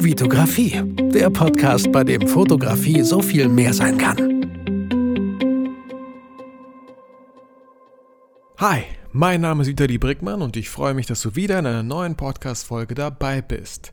[0.00, 0.80] Vitografie,
[1.12, 4.16] der Podcast, bei dem Fotografie so viel mehr sein kann.
[8.58, 11.82] Hi, mein Name ist Vitali Brickmann und ich freue mich, dass du wieder in einer
[11.82, 13.92] neuen Podcast-Folge dabei bist.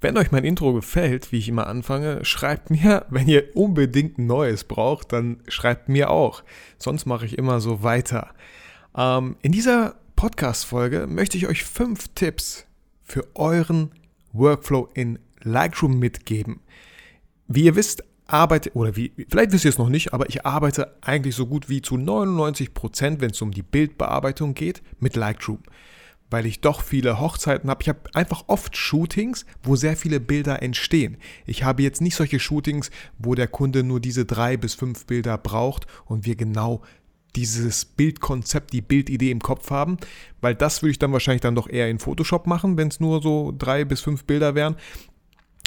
[0.00, 4.64] Wenn euch mein Intro gefällt, wie ich immer anfange, schreibt mir, wenn ihr unbedingt neues
[4.64, 6.42] braucht, dann schreibt mir auch.
[6.78, 8.34] Sonst mache ich immer so weiter.
[8.96, 12.66] Ähm, in dieser Podcast-Folge möchte ich euch fünf Tipps
[13.04, 13.92] für euren
[14.32, 16.60] Workflow in Lightroom mitgeben.
[17.46, 20.96] Wie ihr wisst, arbeite, oder wie, vielleicht wisst ihr es noch nicht, aber ich arbeite
[21.00, 25.62] eigentlich so gut wie zu 99 Prozent, wenn es um die Bildbearbeitung geht, mit Lightroom.
[26.30, 27.80] Weil ich doch viele Hochzeiten habe.
[27.82, 31.16] Ich habe einfach oft Shootings, wo sehr viele Bilder entstehen.
[31.46, 35.38] Ich habe jetzt nicht solche Shootings, wo der Kunde nur diese drei bis fünf Bilder
[35.38, 36.82] braucht und wir genau
[37.34, 39.98] dieses Bildkonzept, die Bildidee im Kopf haben,
[40.40, 43.22] weil das würde ich dann wahrscheinlich dann doch eher in Photoshop machen, wenn es nur
[43.22, 44.76] so drei bis fünf Bilder wären.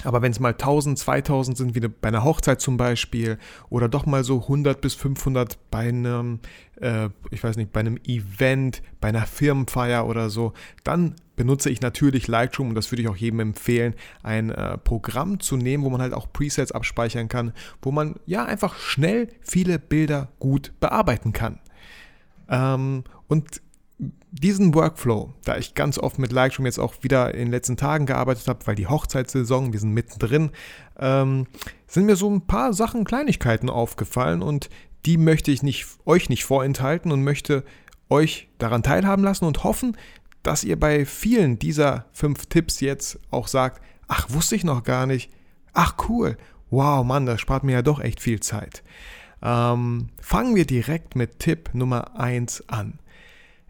[0.03, 3.37] Aber wenn es mal 1000, 2000 sind, wie bei einer Hochzeit zum Beispiel,
[3.69, 6.39] oder doch mal so 100 bis 500 bei einem,
[6.79, 11.81] äh, ich weiß nicht, bei einem Event, bei einer Firmenfeier oder so, dann benutze ich
[11.81, 15.89] natürlich Lightroom und das würde ich auch jedem empfehlen, ein äh, Programm zu nehmen, wo
[15.89, 21.33] man halt auch Presets abspeichern kann, wo man ja einfach schnell viele Bilder gut bearbeiten
[21.33, 21.59] kann.
[22.49, 23.61] Ähm, und
[24.31, 28.05] diesen Workflow, da ich ganz oft mit Lightroom jetzt auch wieder in den letzten Tagen
[28.05, 30.51] gearbeitet habe, weil die Hochzeitssaison, wir sind mittendrin,
[30.99, 31.47] ähm,
[31.87, 34.69] sind mir so ein paar Sachen, Kleinigkeiten aufgefallen und
[35.05, 37.63] die möchte ich nicht, euch nicht vorenthalten und möchte
[38.09, 39.97] euch daran teilhaben lassen und hoffen,
[40.43, 45.05] dass ihr bei vielen dieser fünf Tipps jetzt auch sagt, ach, wusste ich noch gar
[45.05, 45.29] nicht,
[45.73, 46.37] ach cool,
[46.69, 48.83] wow, Mann, das spart mir ja doch echt viel Zeit.
[49.43, 52.99] Ähm, fangen wir direkt mit Tipp Nummer 1 an.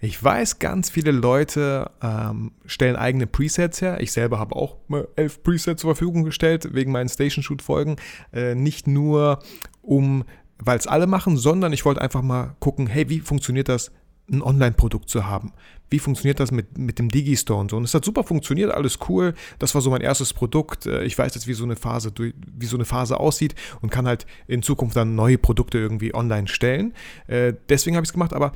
[0.03, 4.01] Ich weiß, ganz viele Leute ähm, stellen eigene Presets her.
[4.01, 4.77] Ich selber habe auch
[5.15, 7.97] elf Presets zur Verfügung gestellt, wegen meinen Station Shoot-Folgen.
[8.33, 9.37] Äh, nicht nur,
[9.83, 10.23] um,
[10.57, 13.91] weil es alle machen, sondern ich wollte einfach mal gucken, hey, wie funktioniert das,
[14.31, 15.53] ein Online-Produkt zu haben?
[15.89, 17.77] Wie funktioniert das mit, mit dem Digistore und so?
[17.77, 19.33] Und es hat super funktioniert, alles cool.
[19.59, 20.85] Das war so mein erstes Produkt.
[20.85, 24.07] Äh, ich weiß jetzt, wie so eine Phase, wie so eine Phase aussieht und kann
[24.07, 26.93] halt in Zukunft dann neue Produkte irgendwie online stellen.
[27.27, 28.53] Äh, deswegen habe ich es gemacht, aber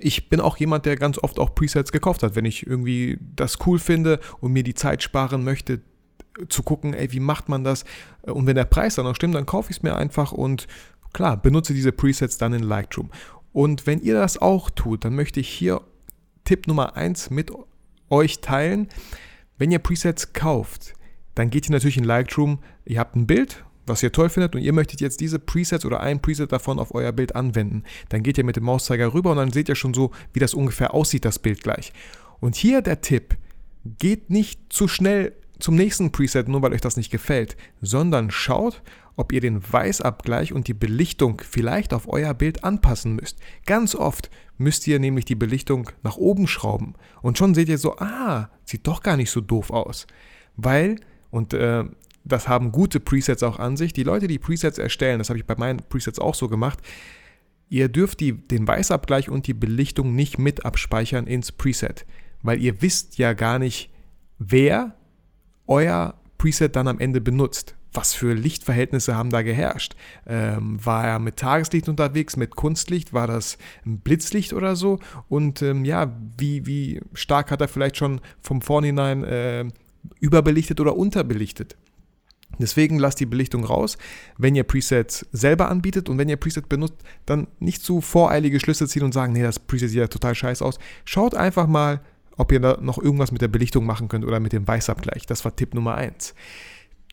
[0.00, 3.58] ich bin auch jemand, der ganz oft auch Presets gekauft hat, wenn ich irgendwie das
[3.66, 5.80] cool finde und mir die Zeit sparen möchte,
[6.48, 7.84] zu gucken, ey, wie macht man das?
[8.22, 10.68] Und wenn der Preis dann auch stimmt, dann kaufe ich es mir einfach und
[11.12, 13.10] klar, benutze diese Presets dann in Lightroom.
[13.52, 15.80] Und wenn ihr das auch tut, dann möchte ich hier
[16.44, 17.50] Tipp Nummer 1 mit
[18.10, 18.88] euch teilen.
[19.56, 20.94] Wenn ihr Presets kauft,
[21.34, 24.62] dann geht ihr natürlich in Lightroom, ihr habt ein Bild was ihr toll findet und
[24.62, 28.38] ihr möchtet jetzt diese Presets oder ein Preset davon auf euer Bild anwenden, dann geht
[28.38, 31.24] ihr mit dem Mauszeiger rüber und dann seht ihr schon so, wie das ungefähr aussieht,
[31.24, 31.92] das Bild gleich.
[32.40, 33.36] Und hier der Tipp,
[33.98, 38.82] geht nicht zu schnell zum nächsten Preset, nur weil euch das nicht gefällt, sondern schaut,
[39.16, 43.38] ob ihr den Weißabgleich und die Belichtung vielleicht auf euer Bild anpassen müsst.
[43.66, 47.96] Ganz oft müsst ihr nämlich die Belichtung nach oben schrauben und schon seht ihr so,
[47.98, 50.06] ah, sieht doch gar nicht so doof aus.
[50.56, 51.00] Weil,
[51.30, 51.84] und äh,
[52.28, 53.92] das haben gute Presets auch an sich.
[53.92, 56.80] Die Leute, die Presets erstellen, das habe ich bei meinen Presets auch so gemacht,
[57.68, 62.06] ihr dürft die, den Weißabgleich und die Belichtung nicht mit abspeichern ins Preset,
[62.42, 63.90] weil ihr wisst ja gar nicht,
[64.38, 64.94] wer
[65.66, 67.74] euer Preset dann am Ende benutzt.
[67.92, 69.96] Was für Lichtverhältnisse haben da geherrscht?
[70.26, 73.14] Ähm, war er mit Tageslicht unterwegs, mit Kunstlicht?
[73.14, 75.00] War das Blitzlicht oder so?
[75.28, 79.64] Und ähm, ja, wie, wie stark hat er vielleicht schon vom Vornhinein äh,
[80.20, 81.76] überbelichtet oder unterbelichtet?
[82.58, 83.98] Deswegen lasst die Belichtung raus,
[84.36, 86.96] wenn ihr Presets selber anbietet und wenn ihr Preset benutzt,
[87.26, 90.64] dann nicht zu voreilige Schlüsse ziehen und sagen, nee, das Preset sieht ja total scheiße
[90.64, 90.78] aus.
[91.04, 92.00] Schaut einfach mal,
[92.36, 95.26] ob ihr da noch irgendwas mit der Belichtung machen könnt oder mit dem Weißabgleich.
[95.26, 96.34] Das war Tipp Nummer 1.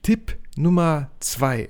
[0.04, 1.70] Tipp Nummer 2.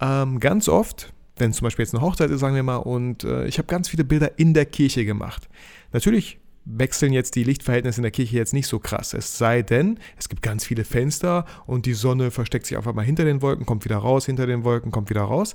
[0.00, 3.46] Ähm, ganz oft, wenn zum Beispiel jetzt eine Hochzeit ist, sagen wir mal, und äh,
[3.46, 5.48] ich habe ganz viele Bilder in der Kirche gemacht.
[5.92, 9.14] Natürlich wechseln jetzt die Lichtverhältnisse in der Kirche jetzt nicht so krass.
[9.14, 13.04] Es sei denn, es gibt ganz viele Fenster und die Sonne versteckt sich einfach mal
[13.04, 15.54] hinter den Wolken, kommt wieder raus, hinter den Wolken, kommt wieder raus.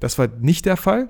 [0.00, 1.08] Das war nicht der Fall.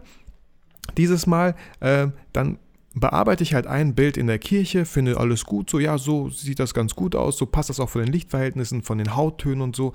[0.97, 2.59] Dieses Mal, äh, dann
[2.95, 6.59] bearbeite ich halt ein Bild in der Kirche, finde alles gut, so ja, so sieht
[6.59, 9.77] das ganz gut aus, so passt das auch von den Lichtverhältnissen, von den Hauttönen und
[9.77, 9.93] so.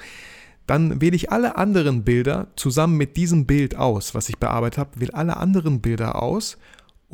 [0.66, 5.00] Dann wähle ich alle anderen Bilder zusammen mit diesem Bild aus, was ich bearbeitet habe,
[5.00, 6.58] wähle alle anderen Bilder aus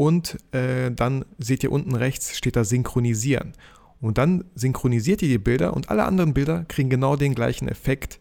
[0.02, 3.54] und äh, dann seht ihr unten rechts steht da Synchronisieren.
[4.00, 8.20] Und dann synchronisiert ihr die Bilder und alle anderen Bilder kriegen genau den gleichen Effekt,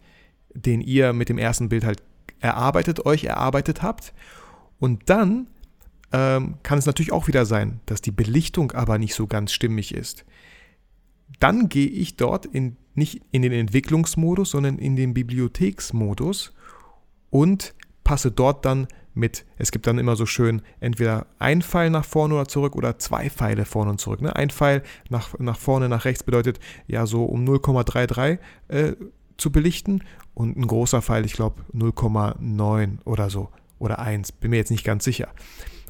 [0.52, 2.02] den ihr mit dem ersten Bild halt
[2.38, 4.12] erarbeitet, euch erarbeitet habt.
[4.78, 5.46] Und dann
[6.12, 9.94] ähm, kann es natürlich auch wieder sein, dass die Belichtung aber nicht so ganz stimmig
[9.94, 10.26] ist.
[11.38, 16.52] Dann gehe ich dort in nicht in den Entwicklungsmodus, sondern in den Bibliotheksmodus
[17.30, 17.72] und
[18.04, 18.86] passe dort dann
[19.20, 22.98] mit, es gibt dann immer so schön entweder ein Pfeil nach vorne oder zurück oder
[22.98, 24.20] zwei Pfeile vorne und zurück.
[24.20, 24.34] Ne?
[24.34, 26.58] Ein Pfeil nach, nach vorne, nach rechts bedeutet
[26.88, 28.38] ja so um 0,33
[28.68, 28.96] äh,
[29.36, 30.02] zu belichten
[30.34, 34.84] und ein großer Pfeil, ich glaube 0,9 oder so oder 1, bin mir jetzt nicht
[34.84, 35.28] ganz sicher.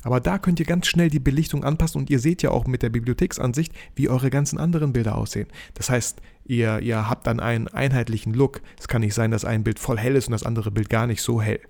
[0.03, 2.83] Aber da könnt ihr ganz schnell die Belichtung anpassen und ihr seht ja auch mit
[2.83, 5.49] der Bibliotheksansicht, wie eure ganzen anderen Bilder aussehen.
[5.75, 8.63] Das heißt, ihr, ihr habt dann einen einheitlichen Look.
[8.79, 11.07] Es kann nicht sein, dass ein Bild voll hell ist und das andere Bild gar
[11.07, 11.61] nicht so hell.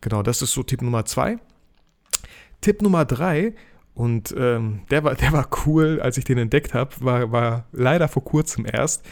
[0.00, 1.38] Genau, das ist so Tipp Nummer zwei.
[2.60, 3.54] Tipp Nummer drei,
[4.00, 8.08] und ähm, der, war, der war cool, als ich den entdeckt habe, war, war leider
[8.08, 9.04] vor kurzem erst.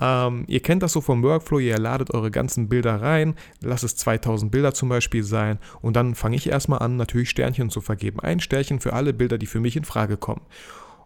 [0.00, 3.96] Ähm, ihr kennt das so vom Workflow, ihr ladet eure ganzen Bilder rein, lasst es
[3.96, 8.20] 2000 Bilder zum Beispiel sein und dann fange ich erstmal an, natürlich Sternchen zu vergeben.
[8.20, 10.40] Ein Sternchen für alle Bilder, die für mich in Frage kommen.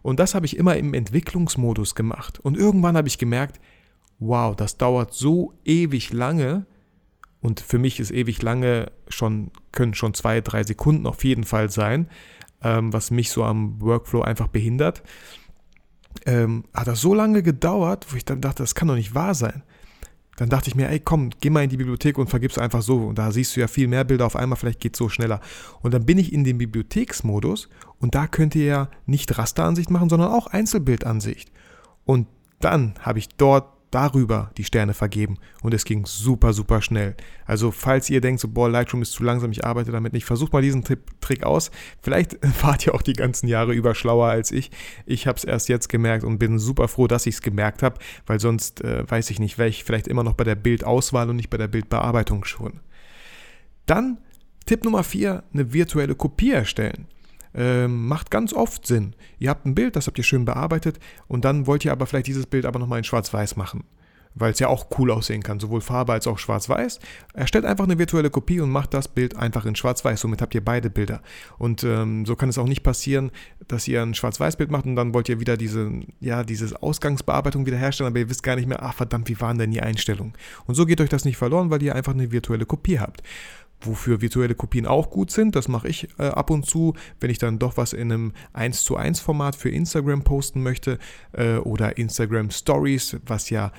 [0.01, 2.39] Und das habe ich immer im Entwicklungsmodus gemacht.
[2.39, 3.59] Und irgendwann habe ich gemerkt,
[4.19, 6.65] wow, das dauert so ewig lange,
[7.45, 11.69] und für mich ist ewig lange schon, können schon zwei, drei Sekunden auf jeden Fall
[11.69, 12.09] sein,
[12.63, 15.03] ähm, was mich so am Workflow einfach behindert.
[16.25, 19.35] Ähm, hat das so lange gedauert, wo ich dann dachte, das kann doch nicht wahr
[19.35, 19.61] sein.
[20.37, 22.97] Dann dachte ich mir, ey, komm, geh mal in die Bibliothek und vergib's einfach so.
[22.97, 25.39] Und da siehst du ja viel mehr Bilder auf einmal, vielleicht geht es so schneller.
[25.81, 27.69] Und dann bin ich in dem Bibliotheksmodus
[27.99, 31.51] und da könnt ihr ja nicht Rasteransicht machen, sondern auch Einzelbildansicht.
[32.05, 32.27] Und
[32.59, 37.15] dann habe ich dort darüber die Sterne vergeben und es ging super, super schnell.
[37.45, 40.51] Also falls ihr denkt, so, boah, Lightroom ist zu langsam, ich arbeite damit nicht, versucht
[40.51, 41.71] mal diesen Trick aus.
[42.01, 44.69] Vielleicht wart ihr auch die ganzen Jahre über schlauer als ich.
[45.05, 47.97] Ich habe es erst jetzt gemerkt und bin super froh, dass ich es gemerkt habe,
[48.25, 51.37] weil sonst äh, weiß ich nicht, wäre ich vielleicht immer noch bei der Bildauswahl und
[51.37, 52.81] nicht bei der Bildbearbeitung schon.
[53.85, 54.17] Dann
[54.65, 57.07] Tipp Nummer 4, eine virtuelle Kopie erstellen
[57.55, 59.15] ähm, macht ganz oft Sinn.
[59.39, 62.27] Ihr habt ein Bild, das habt ihr schön bearbeitet und dann wollt ihr aber vielleicht
[62.27, 63.85] dieses Bild aber nochmal in Schwarz-Weiß machen.
[64.37, 66.99] Weil es ja auch cool aussehen kann, sowohl Farbe als auch Schwarz-Weiß.
[67.35, 70.19] Erstellt einfach eine virtuelle Kopie und macht das Bild einfach in Schwarz-Weiß.
[70.19, 71.21] Somit habt ihr beide Bilder.
[71.57, 73.31] Und ähm, so kann es auch nicht passieren,
[73.69, 78.11] dass ihr ein Schwarz-Weiß-Bild macht und dann wollt ihr wieder diese, ja, diese Ausgangsbearbeitung wiederherstellen,
[78.11, 80.33] aber ihr wisst gar nicht mehr, ach verdammt, wie waren denn die Einstellungen?
[80.65, 83.23] Und so geht euch das nicht verloren, weil ihr einfach eine virtuelle Kopie habt.
[83.81, 87.37] Wofür virtuelle Kopien auch gut sind, das mache ich äh, ab und zu, wenn ich
[87.37, 90.97] dann doch was in einem 1 zu 1 Format für Instagram posten möchte
[91.33, 93.71] äh, oder Instagram Stories, was ja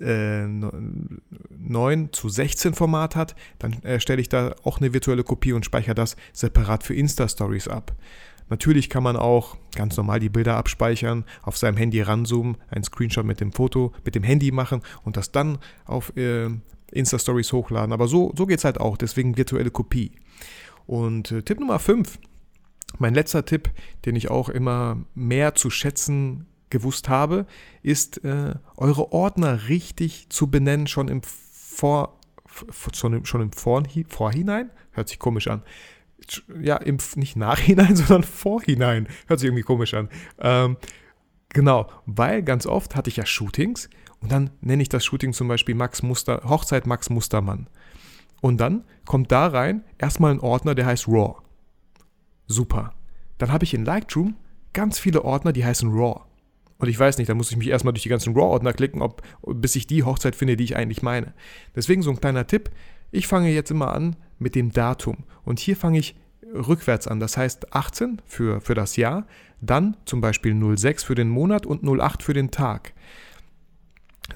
[0.00, 5.64] äh, 9 zu 16 Format hat, dann erstelle ich da auch eine virtuelle Kopie und
[5.64, 7.94] speichere das separat für Insta Stories ab.
[8.50, 13.24] Natürlich kann man auch ganz normal die Bilder abspeichern, auf seinem Handy ranzoomen, einen Screenshot
[13.24, 16.50] mit dem Foto, mit dem Handy machen und das dann auf äh,
[16.92, 17.92] Insta-Stories hochladen.
[17.92, 20.12] Aber so, so geht es halt auch, deswegen virtuelle Kopie.
[20.86, 22.18] Und äh, Tipp Nummer 5,
[22.98, 23.70] mein letzter Tipp,
[24.04, 27.46] den ich auch immer mehr zu schätzen gewusst habe,
[27.82, 32.18] ist, äh, eure Ordner richtig zu benennen, schon im Vor,
[32.92, 35.62] schon im, schon im Vor, Vorhinein, hört sich komisch an.
[36.60, 40.08] Ja, im, nicht Nachhinein, sondern Vorhinein, hört sich irgendwie komisch an.
[40.38, 40.76] Ähm,
[41.48, 43.88] genau, weil ganz oft hatte ich ja Shootings
[44.20, 47.68] und dann nenne ich das Shooting zum Beispiel Max Muster, Hochzeit Max Mustermann.
[48.40, 51.36] Und dann kommt da rein erstmal ein Ordner, der heißt RAW.
[52.46, 52.92] Super.
[53.38, 54.36] Dann habe ich in Lightroom
[54.72, 56.22] ganz viele Ordner, die heißen RAW.
[56.80, 59.22] Und ich weiß nicht, da muss ich mich erstmal durch die ganzen RAW-Ordner klicken, ob,
[59.42, 61.34] bis ich die Hochzeit finde, die ich eigentlich meine.
[61.76, 62.70] Deswegen so ein kleiner Tipp.
[63.10, 65.18] Ich fange jetzt immer an mit dem Datum.
[65.44, 66.16] Und hier fange ich
[66.54, 67.20] rückwärts an.
[67.20, 69.26] Das heißt 18 für, für das Jahr,
[69.60, 72.94] dann zum Beispiel 06 für den Monat und 08 für den Tag.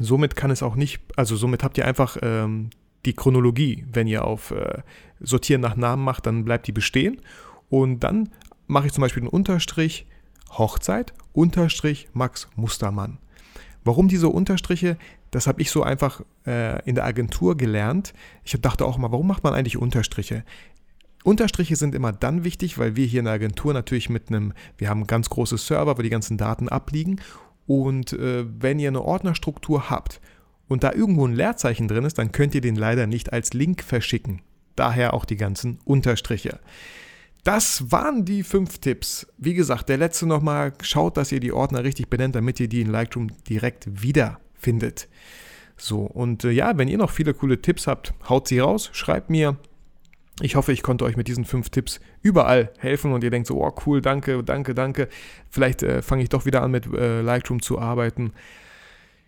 [0.01, 2.71] Somit kann es auch nicht, also somit habt ihr einfach ähm,
[3.05, 3.85] die Chronologie.
[3.93, 4.83] Wenn ihr auf äh,
[5.21, 7.21] Sortieren nach Namen macht, dann bleibt die bestehen.
[7.69, 8.31] Und dann
[8.67, 10.07] mache ich zum Beispiel einen Unterstrich
[10.51, 13.19] Hochzeit, Unterstrich Max Mustermann.
[13.83, 14.97] Warum diese Unterstriche?
[15.31, 18.15] Das habe ich so einfach äh, in der Agentur gelernt.
[18.45, 20.45] Ich dachte auch mal, warum macht man eigentlich Unterstriche?
[21.25, 24.91] Unterstriche sind immer dann wichtig, weil wir hier in der Agentur natürlich mit einem, wir
[24.91, 27.21] haben ein ganz großes Server, wo die ganzen Daten abliegen
[27.67, 30.21] und äh, wenn ihr eine Ordnerstruktur habt
[30.69, 33.83] und da irgendwo ein Leerzeichen drin ist, dann könnt ihr den leider nicht als Link
[33.83, 34.43] verschicken.
[34.77, 36.59] Daher auch die ganzen Unterstriche.
[37.45, 39.27] Das waren die fünf Tipps.
[39.37, 40.73] Wie gesagt, der letzte nochmal.
[40.81, 45.09] Schaut, dass ihr die Ordner richtig benennt, damit ihr die in Lightroom direkt wiederfindet.
[45.77, 49.29] So, und äh, ja, wenn ihr noch viele coole Tipps habt, haut sie raus, schreibt
[49.29, 49.59] mir.
[50.41, 53.63] Ich hoffe, ich konnte euch mit diesen fünf Tipps überall helfen und ihr denkt so,
[53.63, 55.09] oh cool, danke, danke, danke.
[55.49, 58.33] Vielleicht äh, fange ich doch wieder an mit äh, Lightroom zu arbeiten.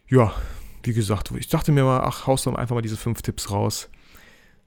[0.09, 0.35] Ja,
[0.83, 3.89] wie gesagt, ich dachte mir mal, ach, haust doch einfach mal diese fünf Tipps raus.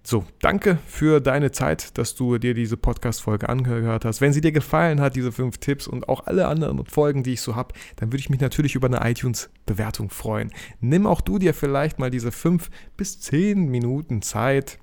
[0.01, 4.21] So, danke für deine Zeit, dass du dir diese Podcast-Folge angehört hast.
[4.21, 7.41] Wenn sie dir gefallen hat, diese fünf Tipps und auch alle anderen Folgen, die ich
[7.41, 10.51] so habe, dann würde ich mich natürlich über eine iTunes-Bewertung freuen.
[10.79, 14.79] Nimm auch du dir vielleicht mal diese fünf bis zehn Minuten Zeit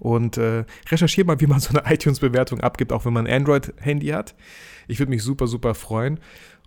[0.00, 4.08] und äh, recherchiere mal, wie man so eine iTunes-Bewertung abgibt, auch wenn man ein Android-Handy
[4.08, 4.34] hat.
[4.86, 6.20] Ich würde mich super, super freuen.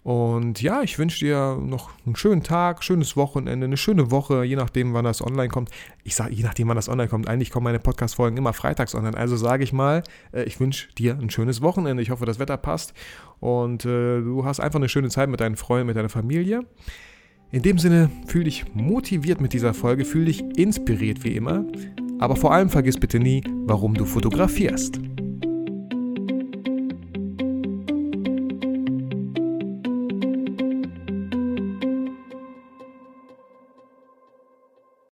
[0.03, 4.55] Und ja, ich wünsche dir noch einen schönen Tag, schönes Wochenende, eine schöne Woche, je
[4.55, 5.69] nachdem, wann das online kommt.
[6.03, 7.27] Ich sage, je nachdem, wann das online kommt.
[7.27, 9.15] Eigentlich kommen meine Podcast-Folgen immer freitags online.
[9.15, 10.01] Also sage ich mal,
[10.33, 12.01] äh, ich wünsche dir ein schönes Wochenende.
[12.01, 12.93] Ich hoffe, das Wetter passt
[13.39, 16.61] und äh, du hast einfach eine schöne Zeit mit deinen Freunden, mit deiner Familie.
[17.51, 21.63] In dem Sinne, fühl dich motiviert mit dieser Folge, fühl dich inspiriert wie immer.
[22.21, 24.99] Aber vor allem vergiss bitte nie, warum du fotografierst.